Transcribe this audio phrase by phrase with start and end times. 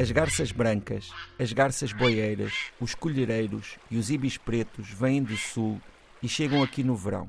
[0.00, 5.78] As garças brancas, as garças boieiras, os colhereiros e os ibis pretos vêm do sul
[6.22, 7.28] e chegam aqui no verão.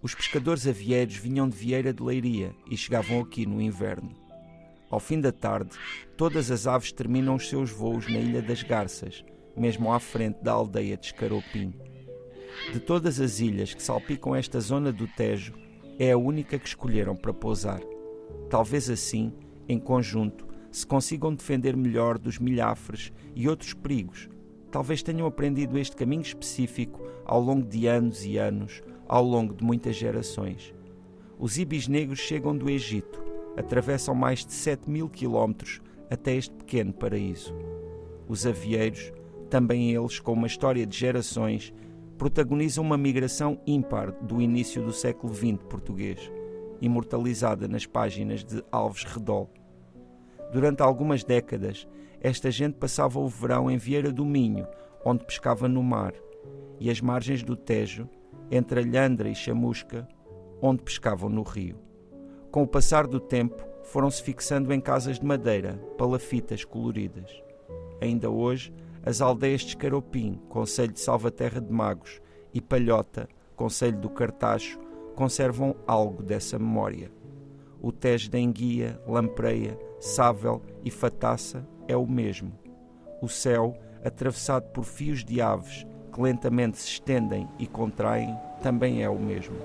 [0.00, 4.14] Os pescadores avieiros vinham de Vieira de Leiria e chegavam aqui no inverno.
[4.88, 5.76] Ao fim da tarde,
[6.16, 9.24] todas as aves terminam os seus voos na Ilha das Garças,
[9.56, 11.74] mesmo à frente da aldeia de Escaropim.
[12.72, 15.54] De todas as ilhas que salpicam esta zona do Tejo,
[15.98, 17.80] é a única que escolheram para pousar.
[18.48, 19.32] Talvez assim,
[19.68, 20.46] em conjunto,
[20.76, 24.28] se consigam defender melhor dos milhafres e outros perigos.
[24.70, 29.64] Talvez tenham aprendido este caminho específico ao longo de anos e anos, ao longo de
[29.64, 30.74] muitas gerações.
[31.38, 33.24] Os ibis negros chegam do Egito,
[33.56, 35.80] atravessam mais de 7 mil quilómetros
[36.10, 37.54] até este pequeno paraíso.
[38.28, 39.10] Os avieiros,
[39.48, 41.72] também eles com uma história de gerações,
[42.18, 46.30] protagonizam uma migração ímpar do início do século XX português,
[46.82, 49.50] imortalizada nas páginas de Alves Redol.
[50.52, 51.86] Durante algumas décadas,
[52.20, 54.66] esta gente passava o verão em Vieira do Minho,
[55.04, 56.12] onde pescava no mar,
[56.80, 58.08] e as margens do Tejo,
[58.50, 60.08] entre Alhandra e Chamusca,
[60.60, 61.78] onde pescavam no rio.
[62.50, 67.30] Com o passar do tempo, foram-se fixando em casas de madeira, palafitas coloridas.
[68.00, 68.72] Ainda hoje,
[69.04, 72.20] as aldeias de Escaropim, Conselho de Salvaterra de Magos,
[72.52, 74.78] e Palhota, Conselho do Cartacho,
[75.14, 77.10] conservam algo dessa memória.
[77.80, 82.52] O Tejo de Enguia, Lampreia, Sável e Fataça é o mesmo.
[83.22, 89.08] O céu, atravessado por fios de aves que lentamente se estendem e contraem, também é
[89.08, 89.56] o mesmo.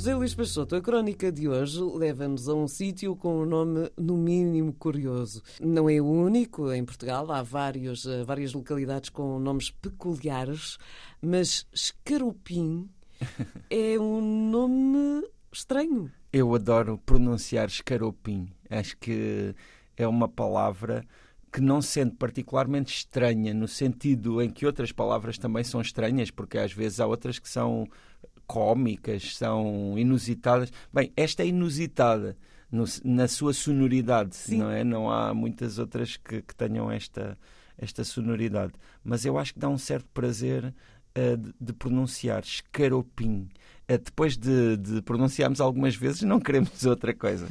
[0.00, 4.16] José Luís Peixoto, a crónica de hoje leva-nos a um sítio com um nome no
[4.16, 5.42] mínimo curioso.
[5.60, 10.78] Não é o único em Portugal, há vários, eh, várias localidades com nomes peculiares,
[11.20, 12.88] mas Escarupim
[13.70, 16.10] é um nome estranho.
[16.32, 18.48] Eu adoro pronunciar Escaropim.
[18.68, 19.54] Acho que
[19.96, 21.04] é uma palavra
[21.52, 26.58] que não sendo particularmente estranha no sentido em que outras palavras também são estranhas, porque
[26.58, 27.88] às vezes há outras que são
[28.46, 30.72] cómicas, são inusitadas.
[30.92, 32.36] Bem, esta é inusitada
[32.70, 34.58] no, na sua sonoridade, Sim.
[34.58, 34.84] não é?
[34.84, 37.36] Não há muitas outras que, que, tenham esta,
[37.76, 38.72] esta sonoridade.
[39.02, 40.72] Mas eu acho que dá um certo prazer
[41.14, 43.48] de, de, pronunciar escaropim.
[43.90, 47.46] Uh, depois de, de, pronunciarmos algumas vezes, não queremos outra coisa.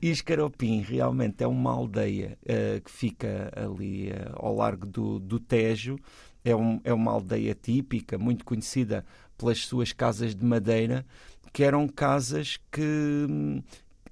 [0.00, 5.96] E Escaropim realmente é uma aldeia uh, que fica ali ao largo do, do Tejo.
[6.44, 9.04] É, um, é uma aldeia típica, muito conhecida
[9.38, 11.06] pelas suas casas de madeira,
[11.52, 13.26] que eram casas que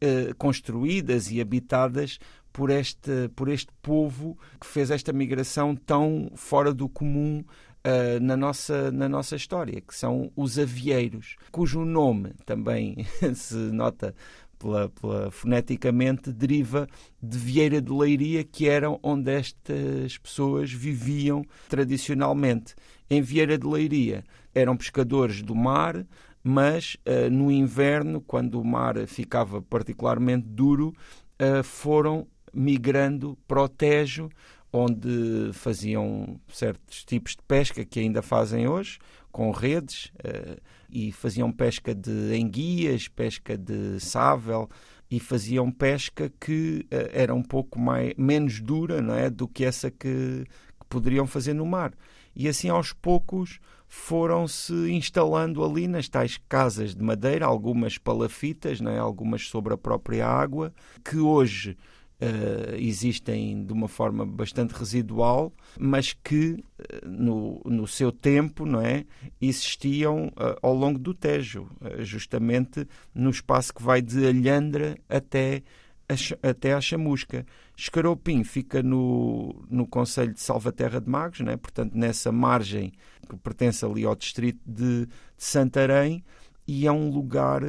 [0.01, 2.19] uh, construídas e habitadas
[2.53, 7.45] por este, por este povo que fez esta migração tão fora do comum
[7.87, 14.15] uh, na, nossa, na nossa história, que são os avieiros, cujo nome também se nota
[14.59, 16.87] pela, pela, foneticamente deriva
[17.23, 22.75] de Vieira de Leiria, que era onde estas pessoas viviam tradicionalmente.
[23.09, 24.23] Em Vieira de Leiria
[24.55, 26.07] eram pescadores do mar,
[26.43, 30.95] mas uh, no inverno, quando o mar ficava particularmente duro,
[31.41, 34.29] uh, foram migrando para o Tejo,
[34.73, 38.99] onde faziam certos tipos de pesca que ainda fazem hoje,
[39.33, 40.61] com redes, uh,
[40.91, 44.69] e faziam pesca de enguias, pesca de sável,
[45.11, 49.91] e faziam pesca que era um pouco mais, menos dura não é, do que essa
[49.91, 51.93] que, que poderiam fazer no mar.
[52.35, 53.59] E assim, aos poucos,
[53.89, 60.25] foram-se instalando ali nas tais casas de madeira, algumas palafitas, né, algumas sobre a própria
[60.29, 60.73] água,
[61.05, 61.77] que hoje
[62.21, 68.81] uh, existem de uma forma bastante residual, mas que uh, no, no seu tempo não
[68.81, 69.05] é,
[69.41, 71.69] existiam uh, ao longo do Tejo,
[72.01, 75.63] justamente no espaço que vai de Alhandra até
[76.43, 77.47] até à Chamusca.
[77.77, 81.57] Escaropim fica no, no Conselho de Salvaterra de Magos, né?
[81.57, 82.93] portanto, nessa margem
[83.29, 86.25] que pertence ali ao distrito de, de Santarém,
[86.67, 87.63] e é um lugar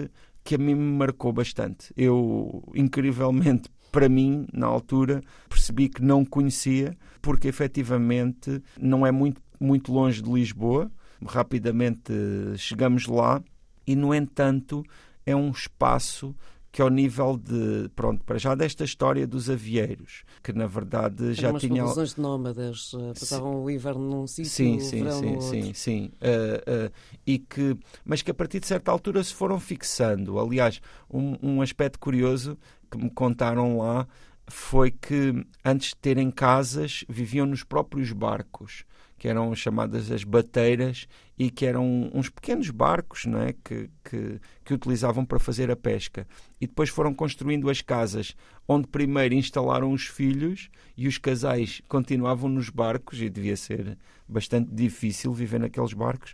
[0.43, 1.93] que a mim me marcou bastante.
[1.95, 9.41] Eu, incrivelmente, para mim, na altura, percebi que não conhecia, porque efetivamente não é muito,
[9.59, 10.91] muito longe de Lisboa.
[11.23, 12.13] Rapidamente
[12.57, 13.43] chegamos lá
[13.85, 14.83] e, no entanto,
[15.25, 16.35] é um espaço
[16.71, 21.53] que ao nível de, pronto, para já desta história dos avieiros, que na verdade já
[21.53, 21.85] tinham...
[21.85, 23.59] populações de nómadas, eh, passavam sim.
[23.59, 26.91] o inverno num sítio, sim, o sim, verão sim, sim, sim, uh, uh,
[27.27, 30.39] e que, mas que a partir de certa altura se foram fixando.
[30.39, 32.57] Aliás, um, um aspecto curioso
[32.91, 34.07] que me contaram lá
[34.47, 38.83] foi que antes de terem casas viviam nos próprios barcos
[39.21, 41.07] que eram chamadas as bateiras
[41.37, 43.53] e que eram uns pequenos barcos não é?
[43.53, 46.27] que, que, que utilizavam para fazer a pesca.
[46.59, 48.35] E depois foram construindo as casas,
[48.67, 53.95] onde primeiro instalaram os filhos e os casais continuavam nos barcos, e devia ser
[54.27, 56.33] bastante difícil viver naqueles barcos.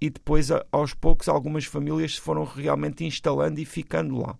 [0.00, 4.36] E depois, aos poucos, algumas famílias se foram realmente instalando e ficando lá.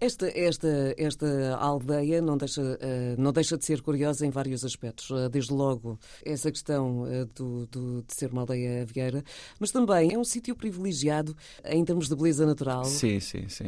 [0.00, 5.10] Esta, esta, esta aldeia não deixa, uh, não deixa de ser curiosa em vários aspectos.
[5.10, 9.22] Uh, desde logo, essa questão uh, do, do, de ser uma aldeia avieira,
[9.58, 12.84] mas também é um sítio privilegiado em termos de beleza natural.
[12.86, 13.64] Sim, sim, sim.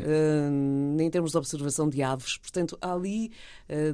[0.99, 2.39] em termos de observação de aves.
[2.39, 3.31] Portanto, ali,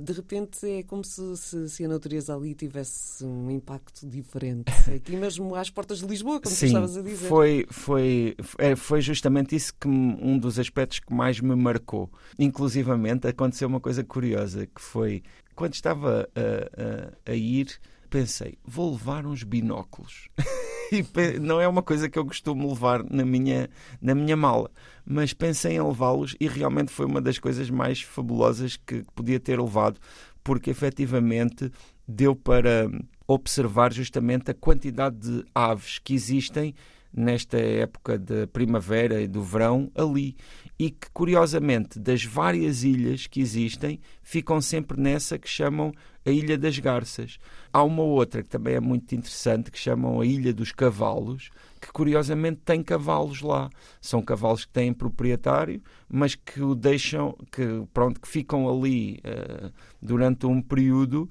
[0.00, 4.70] de repente, é como se, se, se, a natureza ali tivesse um impacto diferente.
[4.94, 7.28] Aqui mesmo às portas de Lisboa, como sim, tu estavas a dizer.
[7.28, 12.10] Foi, foi, é, foi justamente isso que um dos aspectos que mais me marcou marcou.
[12.38, 15.22] Inclusivamente aconteceu uma coisa curiosa que foi
[15.56, 17.80] quando estava a, a, a ir,
[18.10, 20.28] pensei, vou levar uns binóculos.
[20.92, 23.68] e não é uma coisa que eu costumo levar na minha,
[24.00, 24.70] na minha mala,
[25.04, 29.60] mas pensei em levá-los e realmente foi uma das coisas mais fabulosas que podia ter
[29.60, 29.98] levado,
[30.44, 31.72] porque efetivamente
[32.06, 32.88] deu para
[33.26, 36.74] observar justamente a quantidade de aves que existem
[37.12, 40.36] nesta época de primavera e do verão ali
[40.78, 45.92] e que, curiosamente, das várias ilhas que existem, ficam sempre nessa que chamam
[46.24, 47.38] a Ilha das Garças.
[47.72, 51.50] Há uma outra que também é muito interessante, que chamam a Ilha dos Cavalos,
[51.80, 53.68] que curiosamente tem cavalos lá.
[54.00, 59.72] São cavalos que têm proprietário, mas que o deixam, que pronto, que ficam ali uh,
[60.00, 61.28] durante um período,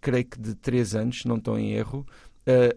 [0.00, 2.06] creio que de três anos, se não estou em erro,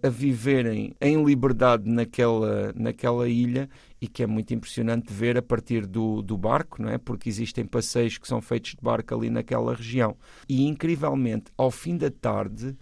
[0.02, 3.70] a, viverem em liberdade naquela, naquela ilha
[4.02, 6.98] e que é muito impressionante ver a partir do, do barco, não é?
[6.98, 10.18] Porque existem passeios que são feitos de barco ali naquela região.
[10.48, 12.76] E incrivelmente, ao fim da tarde,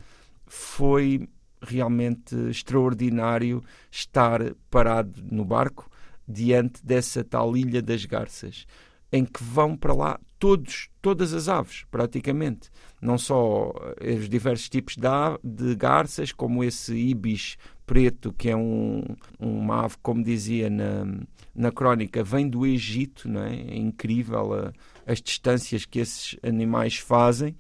[0.48, 1.28] foi
[1.62, 5.90] realmente extraordinário estar parado no barco
[6.28, 8.66] diante dessa tal Ilha das Garças,
[9.12, 12.70] em que vão para lá todos, todas as aves, praticamente.
[13.02, 19.04] Não só eh, os diversos tipos de, garças, como esse ibis preto, que é um,
[19.38, 21.06] uma ave, como dizia na,
[21.54, 23.54] na crónica, vem do Egito, não é?
[23.54, 24.74] é incrível a,
[25.06, 27.56] as distâncias que esses animais fazem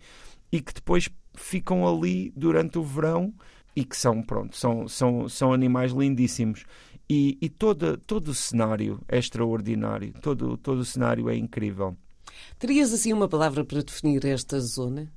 [0.51, 3.33] e que depois ficam ali durante o verão
[3.75, 6.65] e que são, pronto, são, são, são animais lindíssimos.
[7.13, 11.97] E, e todo, todo o cenário é extraordinário, todo, todo o cenário é incrível.
[12.57, 15.11] Terias assim uma palavra para definir esta zona?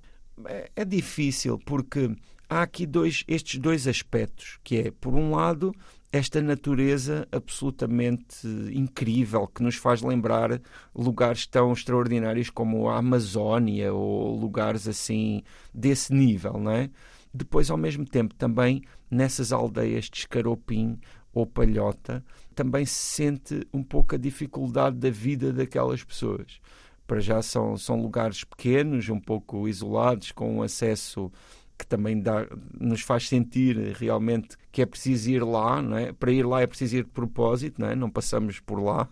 [0.45, 2.11] É, é difícil porque
[2.51, 5.73] há aqui dois, estes dois aspectos, que é, por um lado,
[6.11, 10.61] esta natureza absolutamente incrível que nos faz lembrar
[10.93, 16.91] lugares tão extraordinários como a Amazónia ou lugares assim desse nível, não é?
[17.33, 20.99] Depois, ao mesmo tempo, também nessas aldeias de Escaropim
[21.35, 26.61] ou Palhota, também se sente um pouco a dificuldade da vida daquelas pessoas
[27.07, 31.31] para já são, são lugares pequenos, um pouco isolados, com um acesso
[31.77, 32.47] que também dá,
[32.81, 36.13] nos faz sentir realmente que é preciso ir lá, não é?
[36.13, 37.97] para ir lá é preciso ir de propósito, não, é?
[37.97, 39.09] não passamos por lá,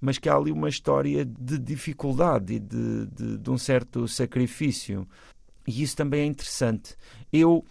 [0.00, 5.06] mas que há ali uma história de dificuldade e de, de, de um certo sacrifício.
[5.66, 6.96] E isso também é interessante.
[7.32, 7.64] Eu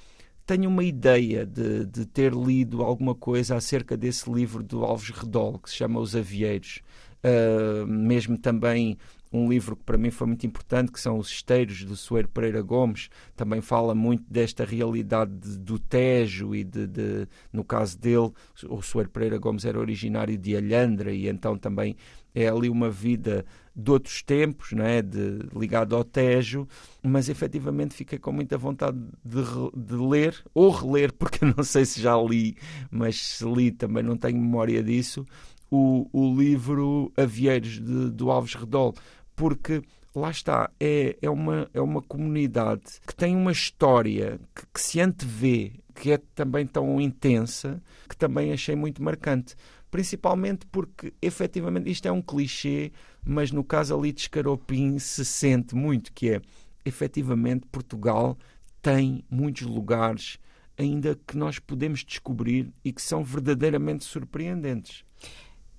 [0.52, 5.58] tenho uma ideia de, de, ter lido alguma coisa acerca desse livro do Alves Redol,
[5.58, 6.82] que se chama Os Avieiros.
[7.24, 8.98] Uh, mesmo também
[9.32, 12.62] um livro que para mim foi muito importante, que são Os Esteiros, do Soeiro Pereira
[12.62, 18.32] Gomes, também fala muito desta realidade de, do Tejo e, de, de, no caso dele,
[18.68, 21.96] o Soeiro Pereira Gomes era originário de Alhandra e então também
[22.34, 23.46] é ali uma vida
[23.76, 25.02] de outros tempos, não é?
[25.02, 26.68] de, ligado ao Tejo,
[27.02, 29.42] mas efetivamente fiquei com muita vontade de,
[29.76, 32.56] de ler, ou reler, porque não sei se já li,
[32.90, 35.26] mas se li também não tenho memória disso,
[35.70, 38.94] o, o livro Avieiros de, do Alves Redol,
[39.42, 39.82] porque
[40.16, 45.02] lá está, é, é, uma, é uma comunidade que tem uma história que, que, se
[45.02, 49.56] antevê, que é também tão intensa, que também achei muito marcante.
[49.90, 52.92] Principalmente porque, efetivamente, isto é um clichê,
[53.26, 56.42] mas no caso ali de Escaropim se sente muito que é,
[56.86, 58.38] efetivamente, Portugal
[58.80, 60.38] tem muitos lugares
[60.78, 65.04] ainda que nós podemos descobrir e que são verdadeiramente surpreendentes.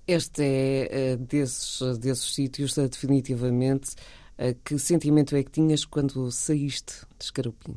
[0.07, 3.91] Este é uh, desses, desses sítios, uh, definitivamente.
[4.37, 7.75] Uh, que sentimento é que tinhas quando saíste de Escarupim?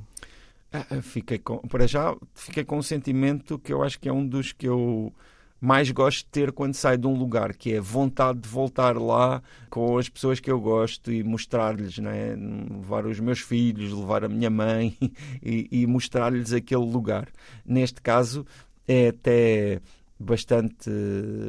[0.73, 4.26] Ah, fiquei com, para já, fiquei com um sentimento que eu acho que é um
[4.26, 5.12] dos que eu
[5.61, 9.42] mais gosto de ter quando saio de um lugar, que é vontade de voltar lá
[9.71, 12.37] com as pessoas que eu gosto e mostrar-lhes, né?
[12.71, 14.97] levar os meus filhos, levar a minha mãe
[15.42, 17.28] e, e mostrar-lhes aquele lugar.
[17.64, 18.45] Neste caso,
[18.87, 19.80] é até
[20.18, 20.90] bastante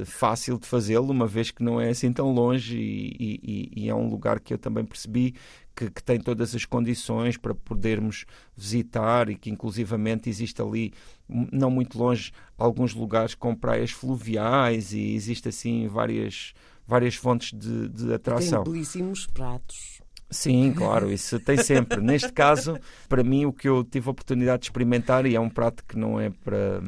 [0.05, 3.95] fácil de fazê-lo, uma vez que não é assim tão longe e, e, e é
[3.95, 5.36] um lugar que eu também percebi
[5.74, 10.91] que, que, tem todas as condições para podermos visitar e que inclusivamente existe ali,
[11.29, 16.53] não muito longe, alguns lugares com praias fluviais e existe assim várias,
[16.86, 18.63] várias fontes de, de atração.
[18.63, 20.01] Tem belíssimos pratos.
[20.29, 22.01] Sim, claro, isso tem sempre.
[22.01, 25.50] Neste caso, para mim, o que eu tive a oportunidade de experimentar, e é um
[25.50, 26.81] prato que não é para.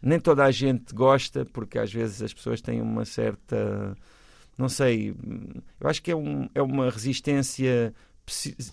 [0.00, 3.96] Nem toda a gente gosta, porque às vezes as pessoas têm uma certa.
[4.58, 5.14] Não sei,
[5.80, 7.94] eu acho que é, um, é uma resistência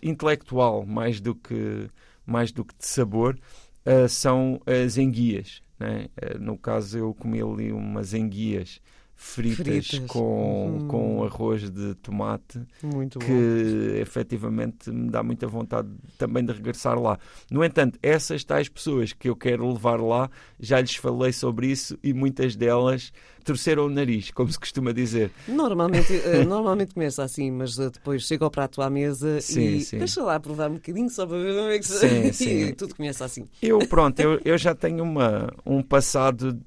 [0.01, 1.89] intelectual mais do que,
[2.25, 3.37] mais do que de sabor,
[3.85, 5.61] uh, são as enguias.
[5.77, 6.07] Né?
[6.21, 8.79] Uh, no caso, eu comi ali umas enguias
[9.23, 9.99] fritas, fritas.
[10.07, 10.87] Com, hum.
[10.87, 13.95] com arroz de tomate Muito que bom.
[14.01, 15.87] efetivamente me dá muita vontade
[16.17, 17.17] também de regressar lá.
[17.49, 21.97] No entanto, essas tais pessoas que eu quero levar lá, já lhes falei sobre isso
[22.03, 23.11] e muitas delas
[23.43, 25.31] torceram o nariz, como se costuma dizer.
[25.47, 29.97] Normalmente, uh, normalmente começa assim, mas depois chega o prato à mesa sim, e sim.
[29.97, 31.99] deixa lá provar um bocadinho só para ver como é que se...
[31.99, 32.61] sim, sim.
[32.67, 33.45] e tudo começa assim.
[33.61, 36.57] Eu, pronto, eu, eu já tenho uma, um passado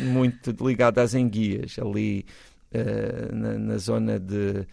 [0.00, 1.97] muito ligado às enguias, ali
[2.74, 4.66] uh, na, na zona de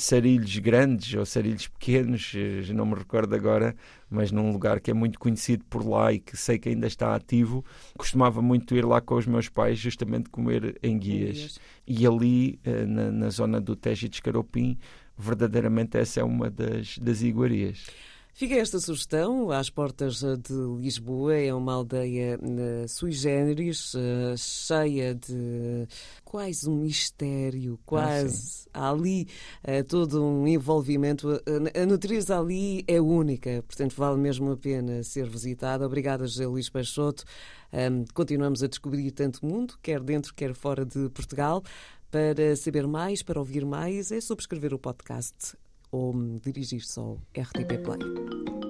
[0.00, 3.74] sarilhos grandes ou sarilhos pequenos, já não me recordo agora,
[4.08, 7.14] mas num lugar que é muito conhecido por lá e que sei que ainda está
[7.14, 7.64] ativo,
[7.96, 11.60] costumava muito ir lá com os meus pais justamente comer enguias.
[11.86, 14.78] E ali, eh, na, na zona do Tejo de Escaropim,
[15.16, 17.86] verdadeiramente essa é uma das, das iguarias.
[18.32, 25.14] Fica esta sugestão, às portas de Lisboa, é uma aldeia uh, sui generis, uh, cheia
[25.14, 25.86] de
[26.24, 28.66] quase um mistério, quase.
[28.72, 29.28] Ah, Há ali
[29.64, 31.28] uh, todo um envolvimento.
[31.74, 35.84] a natureza ali é única, portanto vale mesmo a pena ser visitada.
[35.84, 37.24] Obrigada, José Luís Peixoto.
[37.72, 41.62] Um, continuamos a descobrir tanto mundo, quer dentro, quer fora de Portugal.
[42.10, 45.56] Para saber mais, para ouvir mais, é subscrever o podcast
[45.92, 48.69] ou dirigir-se ao RTP Play.